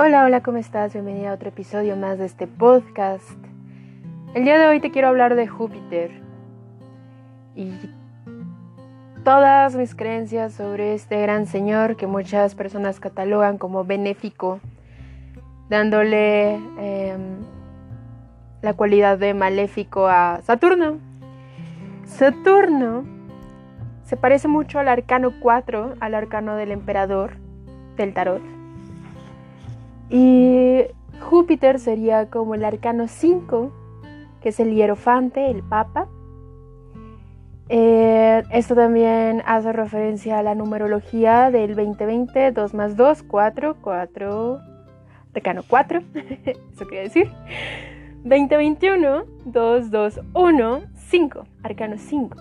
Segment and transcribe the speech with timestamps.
[0.00, 0.92] Hola, hola, ¿cómo estás?
[0.92, 3.36] Bienvenida a otro episodio más de este podcast.
[4.32, 6.12] El día de hoy te quiero hablar de Júpiter
[7.56, 7.72] y
[9.24, 14.60] todas mis creencias sobre este gran señor que muchas personas catalogan como benéfico,
[15.68, 17.38] dándole em,
[18.62, 20.98] la cualidad de maléfico a Saturno.
[22.04, 23.02] Saturno
[24.04, 27.32] se parece mucho al arcano 4, al arcano del emperador
[27.96, 28.57] del tarot
[30.10, 30.84] y
[31.20, 33.72] Júpiter sería como el arcano 5,
[34.40, 36.08] que es el hierofante, el papa.
[37.68, 44.60] Eh, esto también hace referencia a la numerología del 2020, 2 más 2, 4, 4,
[45.34, 46.00] arcano 4,
[46.74, 47.30] eso quiere decir.
[48.24, 52.36] 2021, 2, 2, 1, 5, arcano 5.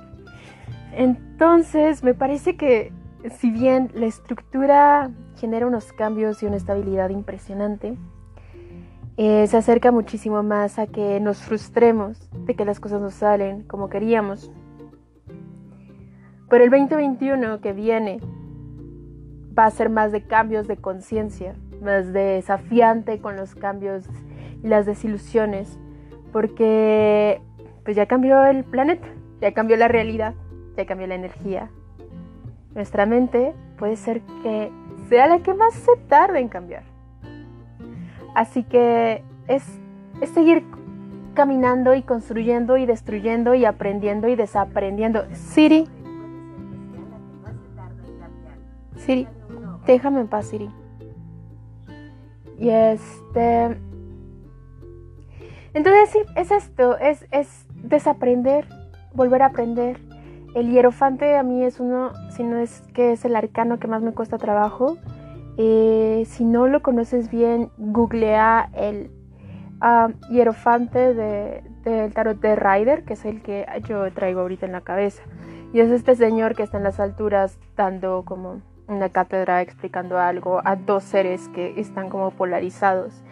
[0.94, 2.92] Entonces, me parece que
[3.32, 7.98] si bien la estructura genera unos cambios y una estabilidad impresionante,
[9.18, 13.64] eh, se acerca muchísimo más a que nos frustremos de que las cosas no salen
[13.64, 14.52] como queríamos.
[16.50, 18.20] Pero el 2021 que viene
[19.58, 24.06] va a ser más de cambios de conciencia, más desafiante con los cambios
[24.64, 25.80] y las desilusiones,
[26.32, 27.42] porque
[27.84, 29.08] pues ya cambió el planeta,
[29.42, 30.36] ya cambió la realidad,
[30.78, 31.72] ya cambió la energía,
[32.78, 34.72] nuestra mente puede ser que
[35.10, 36.84] sea la que más se tarde en cambiar.
[38.36, 39.64] Así que es,
[40.36, 40.64] seguir
[41.34, 45.26] caminando y construyendo y destruyendo y aprendiendo y desaprendiendo.
[45.34, 45.88] Siri.
[48.96, 49.28] Siri,
[49.88, 50.70] déjame en paz, Siri.
[52.60, 53.76] Y este...
[55.74, 58.68] Entonces sí, es esto, es, es desaprender,
[59.14, 60.00] volver a aprender,
[60.58, 64.04] el hierofante a mí es uno, si no es que es el arcano que más
[64.04, 64.98] me cuesta trabajo.
[65.58, 69.10] Eh, si no lo conoces bien, googlea el
[69.82, 74.82] ah, hierofante del tarot de Rider, que es el que yo traigo ahorita en la
[74.82, 75.24] cabeza.
[75.74, 80.62] Y es este señor que está en las alturas dando como una cátedra explicando algo
[80.64, 83.24] a dos seres que están como polarizados.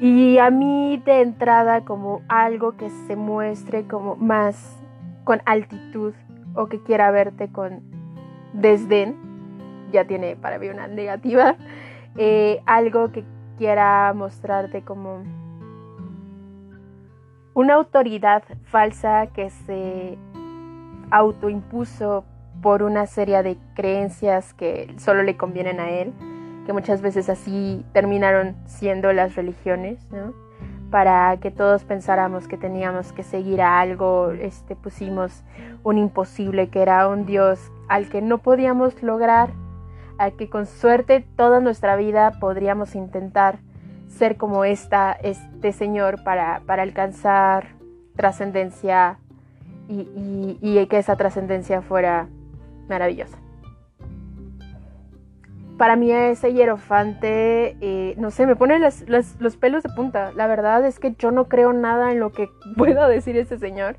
[0.00, 4.76] Y a mí de entrada como algo que se muestre como más
[5.22, 6.14] con altitud
[6.54, 7.97] o que quiera verte con
[8.52, 9.16] desdén,
[9.92, 11.56] ya tiene para mí una negativa,
[12.16, 13.24] eh, algo que
[13.58, 15.22] quiera mostrarte como
[17.54, 20.16] una autoridad falsa que se
[21.10, 22.24] autoimpuso
[22.62, 26.12] por una serie de creencias que solo le convienen a él,
[26.66, 30.32] que muchas veces así terminaron siendo las religiones, ¿no?
[30.90, 35.42] para que todos pensáramos que teníamos que seguir a algo, este, pusimos
[35.82, 39.50] un imposible que era un Dios al que no podíamos lograr,
[40.18, 43.58] al que con suerte toda nuestra vida podríamos intentar
[44.08, 47.68] ser como esta, este Señor para, para alcanzar
[48.16, 49.18] trascendencia
[49.88, 52.28] y, y que esa trascendencia fuera
[52.88, 53.38] maravillosa
[55.78, 60.32] para mí ese hierofante, eh, no sé, me pone los pelos de punta.
[60.34, 63.96] La verdad es que yo no creo nada en lo que pueda decir ese señor.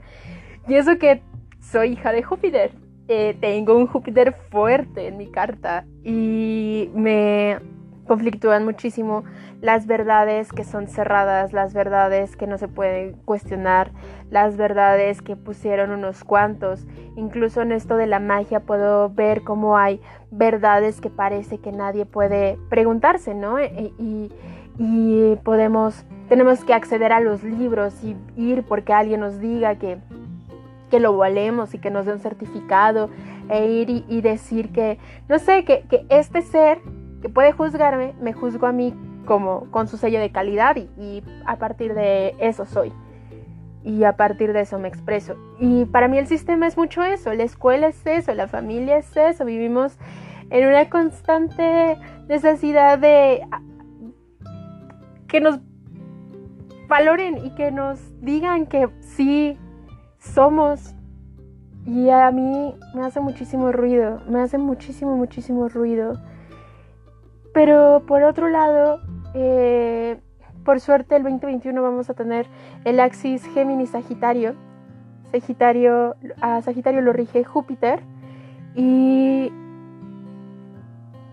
[0.67, 1.23] Y eso que
[1.59, 2.71] soy hija de Júpiter.
[3.11, 7.57] Eh, tengo un Júpiter fuerte en mi carta y me
[8.05, 9.23] conflictúan muchísimo
[9.61, 13.91] las verdades que son cerradas, las verdades que no se pueden cuestionar,
[14.29, 16.85] las verdades que pusieron unos cuantos.
[17.15, 19.99] Incluso en esto de la magia puedo ver cómo hay
[20.29, 23.57] verdades que parece que nadie puede preguntarse, ¿no?
[23.57, 24.29] E, y,
[25.43, 29.97] podemos, tenemos que acceder a los libros y ir porque alguien nos diga que,
[30.89, 33.09] que lo valemos y que nos dé un certificado
[33.49, 36.79] e ir y, decir que, no sé, que, que este ser
[37.21, 38.93] que puede juzgarme, me juzgo a mí
[39.25, 42.91] como con su sello de calidad y, a partir de eso soy.
[43.83, 45.35] Y a partir de eso me expreso.
[45.59, 49.15] Y para mí el sistema es mucho eso, la escuela es eso, la familia es
[49.15, 49.97] eso, vivimos
[50.49, 51.97] en una constante
[52.27, 53.45] necesidad de
[55.27, 55.59] que nos
[56.87, 59.57] valoren y que nos digan que sí
[60.19, 60.93] somos.
[61.85, 66.19] Y a mí me hace muchísimo ruido, me hace muchísimo, muchísimo ruido
[67.53, 69.01] pero por otro lado,
[69.33, 70.19] eh,
[70.63, 72.47] por suerte el 2021 vamos a tener
[72.85, 74.55] el axis Géminis-Sagitario.
[75.31, 78.01] Sagitario, a Sagitario lo rige Júpiter.
[78.75, 79.51] Y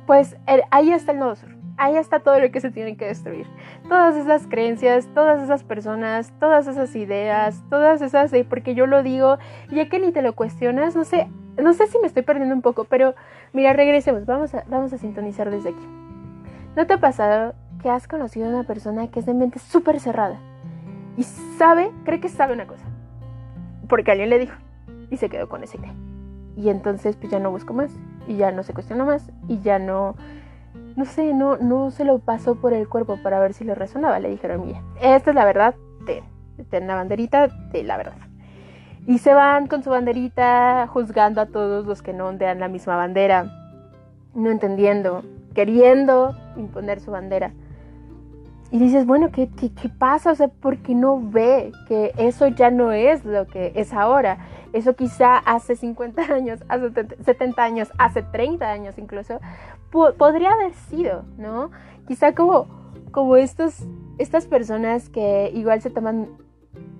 [0.06, 0.36] pues
[0.70, 1.55] ahí está el nodo sur.
[1.78, 3.46] Ahí está todo lo que se tiene que destruir.
[3.88, 9.38] Todas esas creencias, todas esas personas, todas esas ideas, todas esas, porque yo lo digo,
[9.70, 11.28] ya que ni te lo cuestionas, no sé,
[11.62, 13.14] no sé si me estoy perdiendo un poco, pero
[13.52, 15.88] mira, regresemos, vamos a, vamos a sintonizar desde aquí.
[16.76, 20.00] ¿No te ha pasado que has conocido a una persona que es de mente súper
[20.00, 20.38] cerrada
[21.16, 22.84] y sabe, cree que sabe una cosa,
[23.88, 24.56] porque alguien le dijo
[25.10, 25.94] y se quedó con esa idea.
[26.56, 27.90] Y entonces pues ya no buscó más
[28.26, 30.16] y ya no se cuestionó más y ya no,
[30.96, 34.18] no sé, no, no se lo pasó por el cuerpo para ver si le resonaba.
[34.18, 35.74] Le dijeron, mira, esta es la verdad,
[36.06, 36.24] ten,
[36.70, 38.16] ten la banderita de la verdad.
[39.06, 42.96] Y se van con su banderita juzgando a todos los que no ondean la misma
[42.96, 43.52] bandera,
[44.34, 45.22] no entendiendo,
[45.54, 47.52] queriendo imponer su bandera.
[48.70, 50.32] Y dices, bueno, ¿qué, qué, qué pasa?
[50.32, 54.38] O sea, ¿por qué no ve que eso ya no es lo que es ahora?
[54.72, 56.90] Eso quizá hace 50 años, hace
[57.24, 59.40] 70 años, hace 30 años incluso,
[59.90, 61.70] podría haber sido, ¿no?
[62.06, 62.66] Quizá como,
[63.10, 63.86] como estos,
[64.18, 66.28] estas personas que igual se toman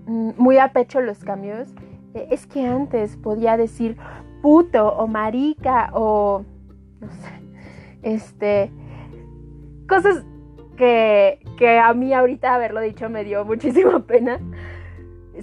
[0.06, 1.68] muy a pecho los cambios,
[2.14, 3.96] eh, es que antes podía decir
[4.40, 6.44] puto o marica o,
[7.00, 7.32] no sé,
[8.02, 8.70] este,
[9.88, 10.24] cosas
[10.76, 14.40] que, que a mí ahorita haberlo dicho me dio muchísima pena,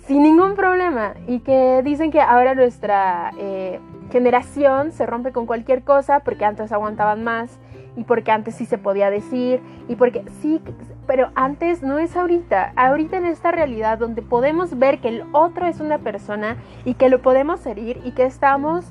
[0.06, 1.14] sin ningún problema.
[1.28, 3.80] Y que dicen que ahora nuestra eh,
[4.12, 7.60] generación se rompe con cualquier cosa porque antes aguantaban más
[7.96, 10.62] y porque antes sí se podía decir y porque sí,
[11.06, 12.74] pero antes no es ahorita.
[12.76, 17.10] Ahorita en esta realidad donde podemos ver que el otro es una persona y que
[17.10, 18.86] lo podemos herir y que estamos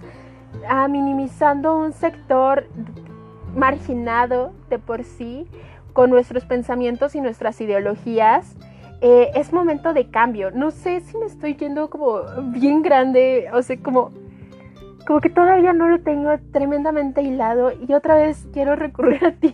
[0.68, 2.66] ah, minimizando un sector
[3.54, 5.46] marginado de por sí
[5.92, 8.56] con nuestros pensamientos y nuestras ideologías,
[9.02, 10.52] eh, es momento de cambio.
[10.52, 12.20] No sé si me estoy yendo como
[12.52, 14.12] bien grande, o sea, como,
[15.06, 19.52] como que todavía no lo tengo tremendamente hilado y otra vez quiero recurrir a ti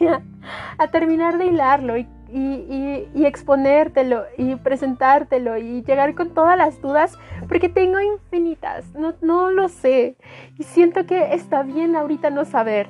[0.78, 7.18] a, terminar de hilarlo y, y, exponértelo y presentártelo y llegar con todas las dudas
[7.48, 10.16] porque tengo infinitas, no, no lo sé
[10.58, 12.88] y siento que está bien ahorita no saber.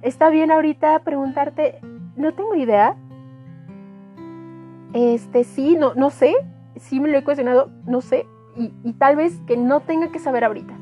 [0.00, 1.80] Está bien ahorita preguntarte
[2.16, 2.96] no tengo idea.
[4.92, 6.34] Este, sí, no, no sé.
[6.76, 8.26] Sí me lo he cuestionado, no sé.
[8.56, 10.74] Y, y tal vez que no tenga que saber ahorita.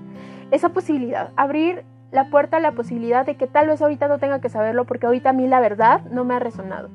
[0.51, 4.41] Esa posibilidad, abrir la puerta a la posibilidad de que tal vez ahorita no tenga
[4.41, 6.89] que saberlo porque ahorita a mí la verdad no me ha resonado.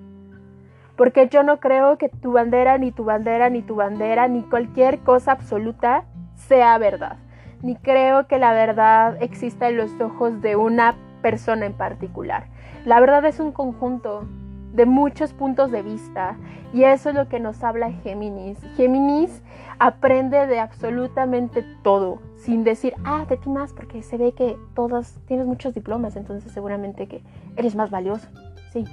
[0.96, 5.00] Porque yo no creo que tu bandera, ni tu bandera, ni tu bandera, ni cualquier
[5.00, 6.06] cosa absoluta
[6.36, 7.18] sea verdad.
[7.62, 12.46] Ni creo que la verdad exista en los ojos de una persona en particular.
[12.86, 14.28] La verdad es un conjunto
[14.74, 16.38] de muchos puntos de vista
[16.74, 18.58] y eso es lo que nos habla Géminis.
[18.76, 19.44] Géminis
[19.80, 25.20] aprende de absolutamente todo, sin decir, ah, de ti más, porque se ve que todas
[25.26, 27.24] tienes muchos diplomas, entonces seguramente que
[27.58, 28.28] eres más valioso.
[28.72, 28.86] Sí.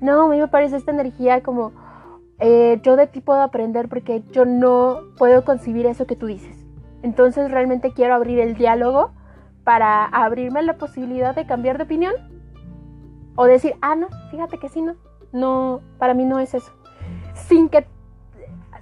[0.00, 1.72] No, a mí me parece esta energía como
[2.38, 6.64] eh, yo de ti puedo aprender porque yo no puedo concebir eso que tú dices.
[7.02, 9.12] Entonces realmente quiero abrir el diálogo
[9.64, 12.14] para abrirme la posibilidad de cambiar de opinión
[13.36, 14.94] o decir, ah, no, fíjate que sí, no.
[15.34, 16.72] No, para mí no es eso.
[17.34, 17.84] Sin que,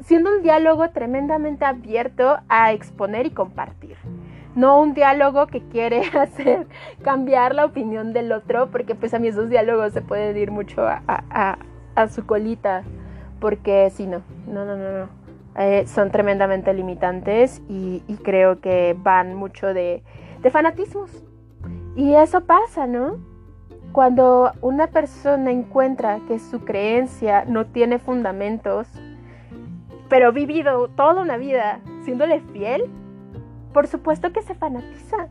[0.04, 3.96] siendo un diálogo tremendamente abierto a exponer y compartir.
[4.54, 6.66] No un diálogo que quiere hacer
[7.02, 10.86] cambiar la opinión del otro, porque pues a mí esos diálogos se pueden ir mucho
[10.86, 11.58] a,
[12.10, 12.82] su colita,
[13.40, 15.08] porque sí, no, no, no, no.
[15.56, 20.02] Eh, son tremendamente limitantes y, creo que van mucho de
[20.50, 21.24] fanatismos.
[21.96, 23.31] Y eso pasa, ¿no?
[23.92, 28.88] Cuando una persona encuentra que su creencia no tiene fundamentos,
[30.08, 32.84] pero ha vivido toda una vida siéndole fiel,
[33.74, 35.28] por supuesto que se fanatiza.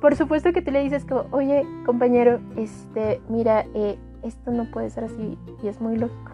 [0.00, 4.90] Por supuesto que te le dices como, oye, compañero, este, mira, eh, esto no puede
[4.90, 6.32] ser así y es muy lógico.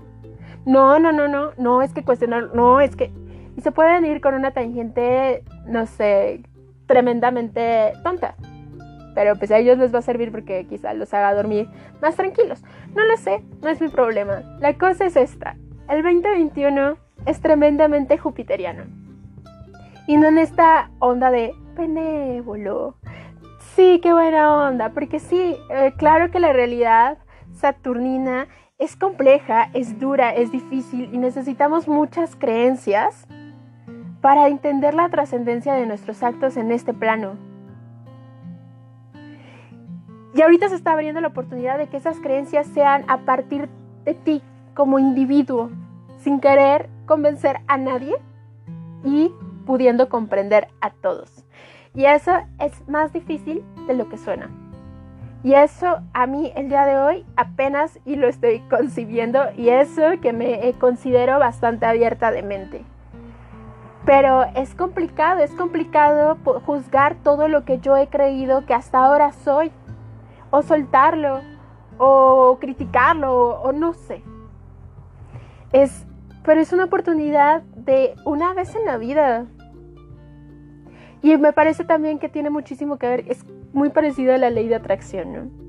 [0.65, 3.13] No, no, no, no, no es que cuestionar, no, es que...
[3.57, 6.43] Y se pueden ir con una tangente, no sé,
[6.87, 8.35] tremendamente tonta
[9.15, 11.69] pero pues a ellos les va a servir porque quizá los haga dormir
[12.03, 12.63] más tranquilos.
[12.95, 14.43] No lo sé, no es mi problema.
[14.61, 15.57] La cosa es esta.
[15.89, 18.85] El 2021 es tremendamente jupiteriano.
[20.07, 22.97] Y no en esta onda de benévolo.
[23.75, 27.19] Sí, qué buena onda, porque sí, eh, claro que la realidad
[27.53, 33.27] saturnina es compleja, es dura, es difícil y necesitamos muchas creencias
[34.21, 37.37] para entender la trascendencia de nuestros actos en este plano.
[40.35, 43.69] Y ahorita se está abriendo la oportunidad de que esas creencias sean a partir
[44.05, 44.43] de ti
[44.75, 45.71] como individuo,
[46.19, 48.17] sin querer convencer a nadie
[49.05, 49.33] y
[49.65, 51.45] pudiendo comprender a todos.
[51.95, 54.51] Y eso es más difícil de lo que suena.
[55.45, 60.03] Y eso a mí el día de hoy apenas y lo estoy concibiendo y eso
[60.21, 62.85] que me considero bastante abierta de mente.
[64.05, 69.33] Pero es complicado, es complicado juzgar todo lo que yo he creído que hasta ahora
[69.33, 69.71] soy
[70.55, 71.41] o soltarlo,
[71.99, 74.23] o criticarlo, o, no sé.
[75.73, 76.07] Es,
[76.45, 79.47] pero es una oportunidad de una vez en la vida.
[81.23, 84.69] Y me parece también que tiene muchísimo que ver, es muy parecido a la ley
[84.69, 85.65] de atracción, ¿no?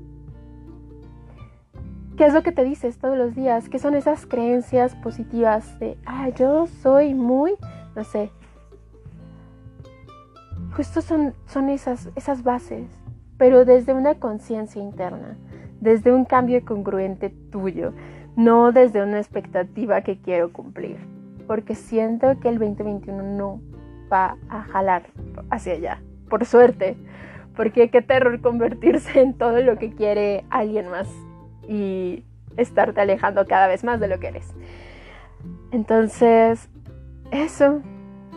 [2.16, 3.68] ¿Qué es lo que te dices todos los días?
[3.68, 7.56] ¿Qué son esas creencias positivas de, ah, yo soy muy,
[7.96, 8.30] no sé.
[10.76, 12.86] Justo son, son esas, esas bases,
[13.38, 15.36] pero desde una conciencia interna,
[15.80, 17.92] desde un cambio congruente tuyo,
[18.36, 20.98] no desde una expectativa que quiero cumplir,
[21.46, 23.60] porque siento que el 2021 no
[24.12, 25.04] va a jalar
[25.50, 26.96] hacia allá, por suerte,
[27.54, 31.08] porque qué terror convertirse en todo lo que quiere alguien más
[31.68, 32.24] y
[32.56, 34.54] estarte alejando cada vez más de lo que eres.
[35.72, 36.68] Entonces,
[37.30, 37.80] eso,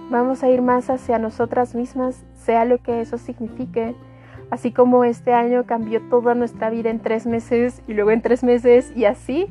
[0.09, 3.95] vamos a ir más hacia nosotras mismas, sea lo que eso signifique.
[4.51, 8.43] Así como este año cambió toda nuestra vida en tres meses y luego en tres
[8.43, 9.47] meses y así,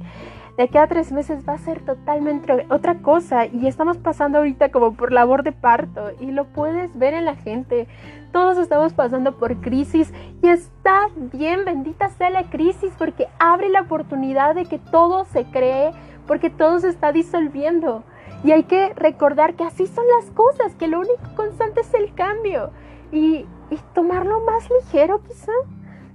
[0.57, 4.73] de aquí a tres meses va a ser totalmente otra cosa y estamos pasando ahorita
[4.73, 7.87] como por labor de parto y lo puedes ver en la gente.
[8.33, 10.13] Todos estamos pasando por crisis
[10.43, 15.45] y está bien, bendita sea la crisis porque abre la oportunidad de que todo se
[15.45, 15.93] cree,
[16.27, 18.03] porque todo se está disolviendo.
[18.43, 22.13] Y hay que recordar que así son las cosas, que lo único constante es el
[22.15, 22.73] cambio
[23.13, 23.47] y,
[23.95, 25.53] tomarlo más ligero quizá,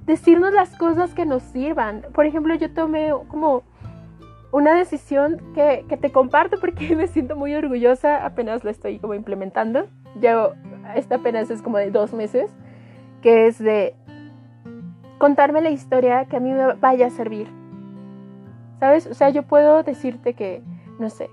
[0.06, 2.04] decirnos las cosas que nos sirvan.
[2.14, 3.64] Por ejemplo, yo tomé como
[4.52, 9.88] una decisión que, te comparto porque me siento muy orgullosa, apenas la estoy como implementando.
[10.20, 10.54] Llevo,
[10.96, 12.52] esta apenas es como de dos meses,
[13.22, 13.96] que es de
[15.18, 17.48] contarme la historia que a mí me vaya a servir.
[18.80, 19.08] ¿Sabes?
[19.08, 20.62] O sea, yo puedo decirte que,
[21.00, 21.30] no sé,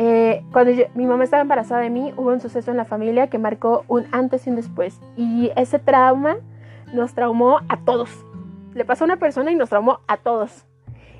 [0.00, 3.38] eh, cuando mi mamá estaba embarazada de mí, hubo un suceso en la familia que
[3.38, 5.00] marcó un antes y un después.
[5.16, 6.36] Y ese trauma
[6.92, 8.08] nos traumó a todos.
[8.74, 10.64] Le pasó a una persona y nos traumó a todos.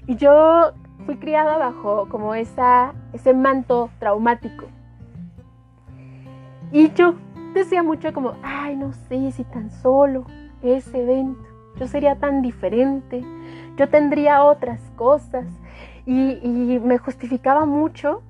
[0.07, 0.75] Y yo
[1.07, 4.67] fui criada bajo como esa, ese manto traumático.
[6.71, 7.15] Y yo
[7.55, 10.25] decía mucho como, ay, no sé si tan solo
[10.63, 11.43] ese evento,
[11.81, 13.25] yo sería tan diferente,
[13.77, 15.47] yo tendría otras cosas.
[16.07, 18.23] Y, y me justificaba mucho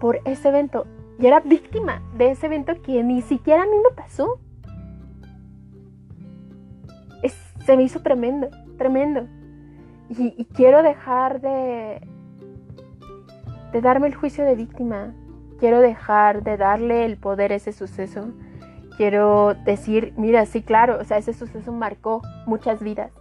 [0.00, 0.86] por ese evento.
[1.18, 4.40] Y era víctima de ese evento que ni siquiera a mí me pasó.
[7.64, 9.26] se me hizo tremendo, tremendo.
[10.08, 12.00] y, quiero dejar de,
[13.72, 15.14] de darme el juicio de víctima.
[15.58, 18.32] Quiero dejar de darle el poder a ese suceso.
[18.96, 23.12] Quiero decir, mira, sí, claro, o sea, ese suceso marcó muchas vidas.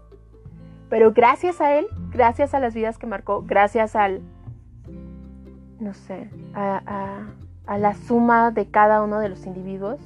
[0.89, 4.21] Pero gracias a él, gracias a las vidas que marcó, gracias al,
[5.79, 9.99] no sé, a, la suma de cada uno de los individuos,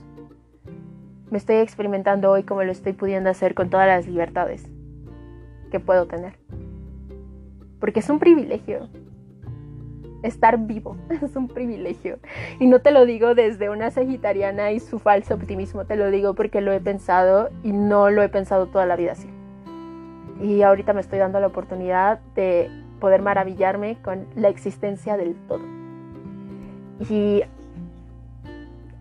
[1.30, 4.68] me estoy experimentando hoy como lo estoy pudiendo hacer con todas las libertades
[5.72, 6.38] que puedo tener.
[7.80, 8.90] Porque es un privilegio
[10.24, 12.20] estar vivo es un privilegio.
[12.60, 16.36] Y no te lo digo desde una sagitariana y su falso optimismo, te lo digo
[16.36, 19.30] porque lo he pensado y no lo he pensado toda la vida así.
[20.42, 25.81] Y ahorita me estoy dando la oportunidad de poder maravillarme con la existencia del todo.
[27.10, 27.44] Y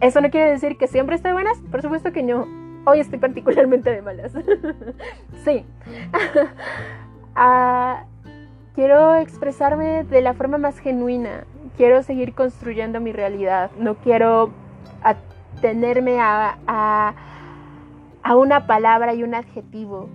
[0.00, 2.46] eso no quiere decir que siempre esté buenas, por supuesto que no.
[2.86, 4.32] Hoy estoy particularmente de malas.
[5.44, 5.64] sí.
[7.34, 8.04] ah,
[8.74, 11.44] Quiero expresarme de la forma más genuina.
[11.76, 13.70] Quiero seguir construyendo mi realidad.
[13.76, 14.52] No quiero
[15.02, 16.56] atenerme a,
[18.22, 20.08] a, una palabra y un adjetivo.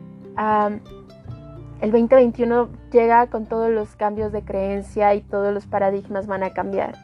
[1.82, 6.52] el 2021 llega con todos los cambios de creencia y todos los paradigmas van a
[6.52, 6.96] cambiar.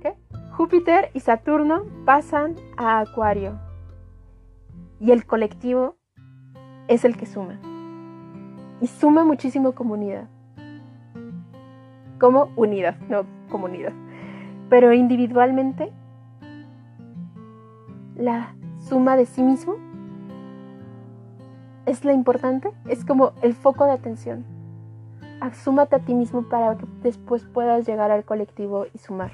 [0.00, 0.14] ¿Qué?
[0.52, 3.58] Júpiter y Saturno pasan a Acuario.
[5.00, 5.96] Y el colectivo
[6.88, 7.58] es el que suma
[8.80, 10.28] y suma muchísimo comunidad.
[12.20, 13.92] Como unidad, no comunidad.
[14.68, 15.92] Pero individualmente,
[18.16, 19.76] la suma de sí mismo
[21.86, 24.53] es la importante, es como el foco de atención.
[25.44, 29.32] Asúmate a ti mismo para que después puedas llegar al colectivo y sumar.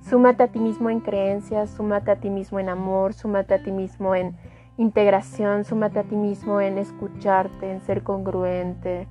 [0.00, 3.72] Súmate a ti mismo en creencias, súmate a ti mismo en amor, súmate a ti
[3.72, 4.38] mismo en
[4.78, 9.06] integración, súmate a ti mismo en escucharte, en ser congruente.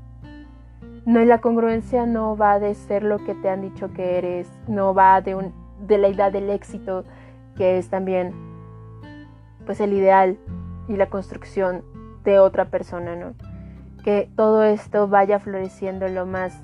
[1.06, 4.96] No, la congruencia no va de ser lo que te han dicho que eres, no
[4.96, 5.54] va de, un,
[5.86, 7.04] de la idea del éxito,
[7.56, 8.34] que es también
[9.68, 10.40] pues el ideal
[10.88, 11.84] y la construcción
[12.24, 13.36] de otra persona, ¿no?
[14.06, 16.64] Que todo esto vaya floreciendo lo más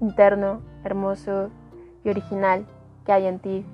[0.00, 1.50] interno, hermoso
[2.02, 2.64] y original
[3.04, 3.66] que hay en ti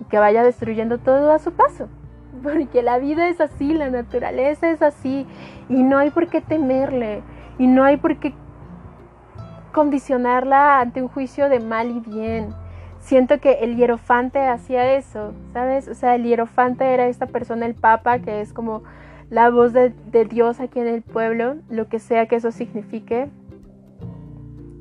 [0.00, 1.88] y que vaya destruyendo todo a su paso
[2.42, 5.26] porque la vida es así, la naturaleza es así
[5.68, 7.22] y no hay por qué temerle
[7.58, 8.34] y no hay por qué
[9.72, 12.54] condicionarla ante un juicio de mal y bien.
[13.00, 15.88] Siento que el hierofante hacía eso, ¿sabes?
[15.88, 18.82] O sea, el hierofante era esta persona, el papa, que es como
[19.30, 19.92] la voz de,
[20.28, 23.30] Dios aquí en el pueblo, lo que sea que eso signifique.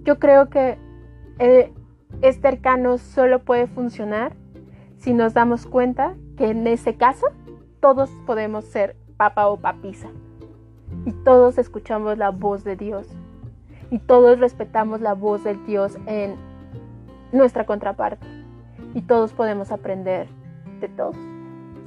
[0.03, 0.77] Yo creo que
[2.21, 4.33] este arcano solo puede funcionar
[4.97, 7.27] si nos damos cuenta que en ese caso
[7.79, 10.09] todos podemos ser papa o papisa.
[11.05, 13.07] Y todos escuchamos la voz de Dios.
[13.89, 16.35] Y todos respetamos la voz del Dios en
[17.31, 18.25] nuestra contraparte.
[18.93, 20.27] Y todos podemos aprender
[20.79, 21.32] de todos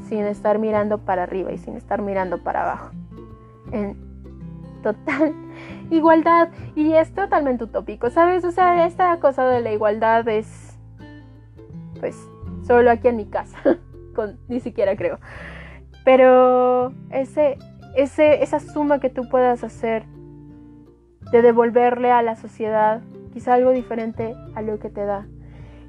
[0.09, 2.91] sin estar mirando para arriba y sin estar mirando para abajo.
[3.73, 3.97] En
[4.83, 5.35] total
[5.91, 6.49] igualdad.
[6.75, 10.79] Y es totalmente utópico sabes o sea esta cosa de la igualdad es
[12.01, 12.17] pues
[12.67, 13.59] solo aquí en mi casa
[14.49, 15.19] ni siquiera creo.
[16.05, 17.59] Pero ese
[17.97, 20.05] ese, esa suma que tú puedas hacer
[21.33, 23.01] de devolverle a la sociedad
[23.33, 25.27] quizá algo diferente a lo que te da.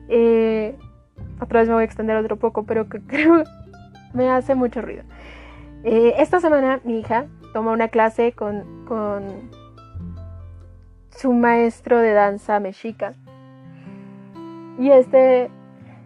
[0.09, 0.75] Eh,
[1.39, 3.43] otra vez me voy a extender otro poco, pero que creo
[4.17, 5.03] me hace mucho ruido.
[5.83, 9.50] Eh, esta semana mi hija toma una clase con, con
[11.12, 13.13] su maestro de danza mexica.
[14.77, 15.50] Y este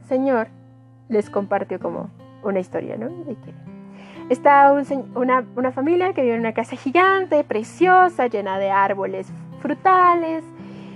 [0.07, 0.47] señor
[1.09, 2.11] les compartió como
[2.43, 3.09] una historia, ¿no?
[3.25, 3.71] De que
[4.31, 9.27] Está una, familia que vive en una casa gigante, preciosa, llena de árboles
[9.59, 10.45] frutales.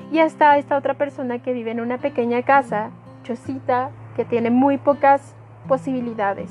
[0.10, 2.92] Y está esta otra persona que vive en una pequeña casa,
[3.24, 5.36] chocita, que tiene muy pocas
[5.68, 6.50] posibilidades.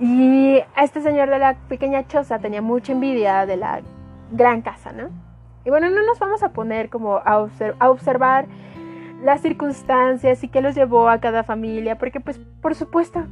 [0.00, 3.82] Y este señor de la pequeña choza tenía mucha envidia de la
[4.32, 5.10] gran casa, ¿no?
[5.64, 7.38] Y bueno, no nos vamos a poner como a,
[7.88, 8.46] observar
[9.22, 13.26] las circunstancias y qué los llevó a cada familia, porque pues por supuesto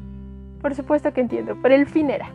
[0.61, 2.29] por supuesto que entiendo, pero el fin era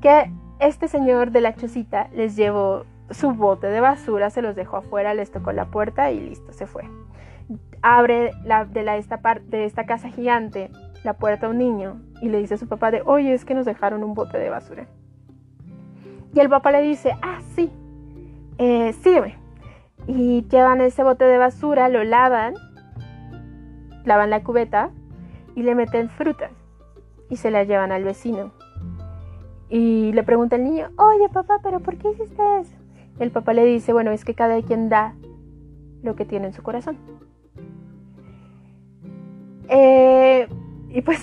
[0.00, 4.78] que este señor de la chocita les llevó su bote de basura, se los dejó
[4.78, 6.84] afuera, les tocó la puerta y listo, se fue.
[7.82, 10.70] Abre la, de esta casa gigante
[11.04, 13.54] la puerta a un niño y le dice a su papá de, oye, es que
[13.54, 14.86] nos dejaron un bote de basura.
[16.34, 17.70] Y el papá le dice, ah, sí,
[18.58, 19.36] eh, sígueme.
[20.06, 22.54] Y llevan ese bote de basura, lo lavan,
[24.04, 24.90] lavan la cubeta
[25.54, 26.50] y le meten frutas
[27.30, 28.52] y se la llevan al vecino.
[29.68, 32.76] Y le pregunta el niño, oye papá, pero ¿por qué hiciste eso?
[33.18, 35.14] El papá le dice, bueno, es que cada quien da
[36.02, 36.98] lo que tiene en su corazón.
[39.68, 40.48] Eh,
[40.94, 41.22] y pues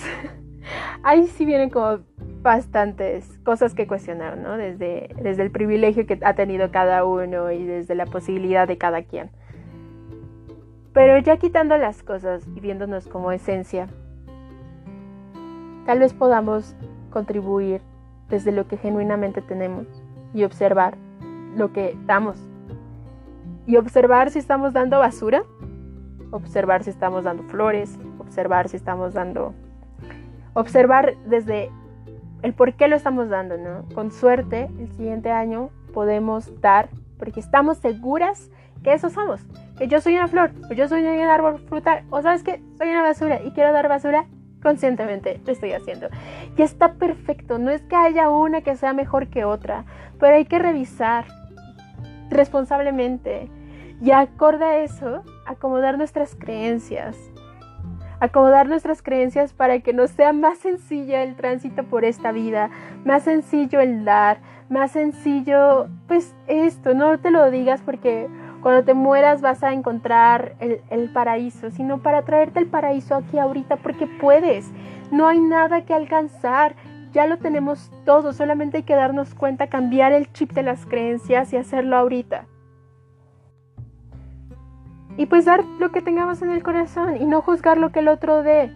[1.02, 1.98] ahí sí vienen como
[2.42, 4.56] bastantes cosas que cuestionar, ¿no?
[4.56, 9.02] Desde, desde el privilegio que ha tenido cada uno y desde la posibilidad de cada
[9.02, 9.30] quien.
[10.92, 13.88] Pero ya quitando las cosas y viéndonos como esencia,
[15.86, 16.76] Tal vez podamos
[17.10, 17.80] contribuir
[18.28, 19.86] desde lo que genuinamente tenemos
[20.32, 20.96] y observar
[21.56, 22.36] lo que damos.
[23.66, 25.42] Y observar si estamos dando basura,
[26.30, 27.98] observar si estamos dando flores,
[28.32, 29.54] observar si estamos dando...
[30.54, 31.70] Observar desde
[32.42, 33.84] el por qué lo estamos dando, ¿no?
[33.94, 38.50] Con suerte, el siguiente año podemos dar, porque estamos seguras
[38.82, 39.44] que eso somos.
[39.76, 42.88] Que yo soy una flor, o yo soy un árbol frutal, o sabes que soy
[42.88, 44.26] una basura y quiero dar basura
[44.62, 46.08] conscientemente lo estoy haciendo.
[46.56, 49.84] Y está perfecto, no es que haya una que sea mejor que otra,
[50.18, 51.26] pero hay que revisar
[52.30, 53.50] responsablemente
[54.00, 57.31] y acorde a eso, acomodar nuestras creencias.
[58.22, 62.70] Acomodar nuestras creencias para que nos sea más sencillo el tránsito por esta vida,
[63.04, 68.28] más sencillo el dar, más sencillo, pues esto, no te lo digas porque
[68.60, 73.78] cuando te mueras vas a encontrar el, paraíso, sino para traerte el paraíso aquí ahorita
[73.78, 74.70] porque puedes.
[75.10, 76.76] No hay nada que alcanzar,
[77.12, 81.52] ya lo tenemos todo, solamente hay que darnos cuenta, cambiar el chip de las creencias
[81.52, 82.46] y hacerlo ahorita.
[85.16, 88.08] Y pues dar lo que tengamos en el corazón y no juzgar lo que el
[88.08, 88.72] otro dé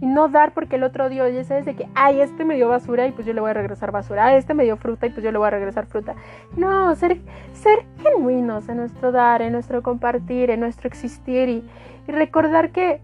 [0.00, 2.68] y no dar porque el otro dio, ya sabes de que, ay, este me dio
[2.68, 5.10] basura y pues yo le voy a regresar basura, ah, este me dio fruta y
[5.10, 6.14] pues yo le voy a regresar fruta.
[6.56, 7.20] No, ser,
[7.52, 11.64] ser genuinos en nuestro dar, en nuestro compartir, en nuestro existir y,
[12.06, 13.02] recordar que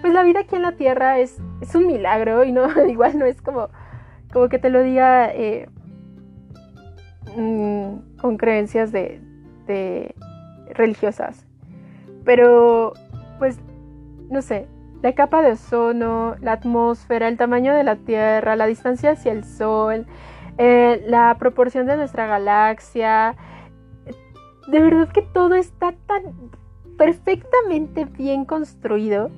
[0.00, 3.26] pues la vida aquí en la tierra es, es un milagro y no, igual no
[3.26, 3.68] es como,
[4.32, 5.68] como que te lo diga eh,
[7.36, 9.20] mm, con creencias de
[10.74, 11.47] religiosas.
[12.24, 12.92] Pero
[13.38, 13.58] pues,
[14.30, 14.68] no sé,
[15.02, 19.44] la capa de ozono, la atmósfera, el tamaño de la Tierra, la distancia hacia el
[19.44, 20.06] Sol,
[20.58, 23.36] eh, la proporción de nuestra galaxia.
[24.66, 26.22] De verdad que todo está tan
[26.96, 29.30] perfectamente bien construido.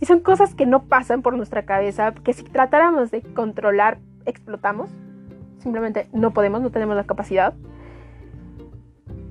[0.00, 4.90] Y son cosas que no pasan por nuestra cabeza, que si tratáramos de controlar, explotamos.
[5.58, 7.54] Simplemente no podemos, no tenemos la capacidad.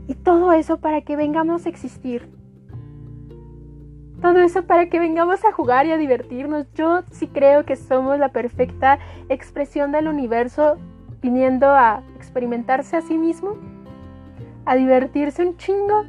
[0.07, 2.40] Y todo eso para que vengamos a existir.
[4.21, 6.71] Todo eso para que vengamos a jugar y a divertirnos.
[6.73, 10.77] Yo sí creo que somos la perfecta expresión del universo
[11.21, 13.55] viniendo a experimentarse a sí mismo,
[14.65, 16.05] a divertirse un chingo.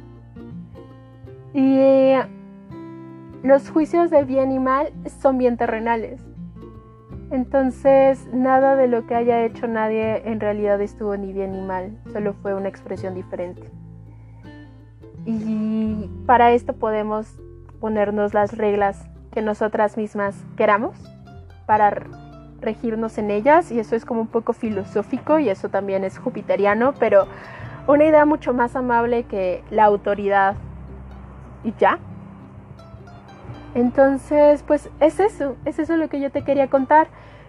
[1.53, 2.23] Y eh,
[3.41, 6.21] los juicios de bien y mal son bien terrenales.
[7.31, 11.97] Entonces, nada de lo que haya hecho nadie en realidad estuvo ni bien ni mal,
[12.11, 13.63] solo fue una expresión diferente.
[15.25, 17.39] Y para esto podemos
[17.83, 20.95] ponernos las reglas que nosotras mismas queramos
[21.65, 22.03] para
[22.61, 26.93] regirnos en ellas y eso es como un poco filosófico y eso también es jupiteriano,
[26.97, 27.27] pero
[27.85, 30.55] una idea mucho más amable que la autoridad
[31.65, 31.99] y ya.
[33.75, 37.07] Entonces, pues es eso, es eso lo que yo te quería contar.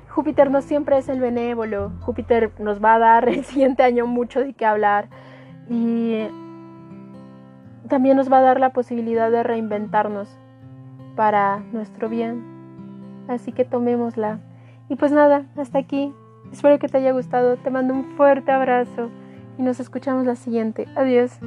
[0.08, 4.40] Júpiter no siempre es el benévolo, Júpiter nos va a dar el siguiente año mucho
[4.40, 5.06] de qué hablar
[5.70, 6.26] y
[7.88, 10.28] también nos va a dar la posibilidad de reinventarnos
[11.16, 12.44] para nuestro bien.
[13.28, 14.40] Así que tomémosla.
[14.88, 16.12] Y pues nada, hasta aquí.
[16.52, 17.56] Espero que te haya gustado.
[17.56, 19.10] Te mando un fuerte abrazo
[19.58, 20.86] y nos escuchamos la siguiente.
[20.96, 21.38] Adiós.